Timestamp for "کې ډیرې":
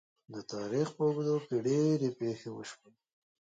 1.47-2.09